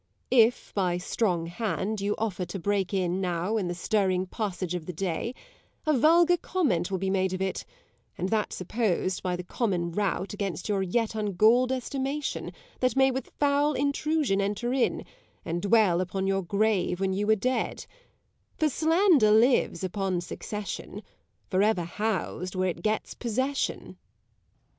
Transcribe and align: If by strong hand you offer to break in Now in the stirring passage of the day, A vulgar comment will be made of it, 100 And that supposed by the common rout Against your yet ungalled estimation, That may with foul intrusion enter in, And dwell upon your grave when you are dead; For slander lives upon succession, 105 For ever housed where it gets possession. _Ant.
If 0.31 0.73
by 0.73 0.97
strong 0.97 1.45
hand 1.45 2.01
you 2.01 2.15
offer 2.17 2.43
to 2.43 2.57
break 2.57 2.91
in 2.91 3.21
Now 3.21 3.55
in 3.57 3.67
the 3.67 3.75
stirring 3.75 4.25
passage 4.25 4.73
of 4.73 4.87
the 4.87 4.93
day, 4.93 5.35
A 5.85 5.95
vulgar 5.95 6.37
comment 6.37 6.89
will 6.89 6.97
be 6.97 7.11
made 7.11 7.33
of 7.33 7.39
it, 7.39 7.63
100 8.15 8.15
And 8.17 8.29
that 8.29 8.51
supposed 8.51 9.21
by 9.21 9.35
the 9.35 9.43
common 9.43 9.91
rout 9.91 10.33
Against 10.33 10.67
your 10.67 10.81
yet 10.81 11.13
ungalled 11.13 11.71
estimation, 11.71 12.51
That 12.79 12.95
may 12.95 13.11
with 13.11 13.31
foul 13.39 13.73
intrusion 13.73 14.41
enter 14.41 14.73
in, 14.73 15.05
And 15.45 15.61
dwell 15.61 16.01
upon 16.01 16.25
your 16.25 16.41
grave 16.41 16.99
when 16.99 17.13
you 17.13 17.29
are 17.29 17.35
dead; 17.35 17.85
For 18.57 18.69
slander 18.69 19.29
lives 19.29 19.83
upon 19.83 20.21
succession, 20.21 21.03
105 21.51 21.51
For 21.51 21.61
ever 21.61 21.83
housed 21.83 22.55
where 22.55 22.69
it 22.69 22.81
gets 22.81 23.13
possession. 23.13 23.81
_Ant. 23.85 23.95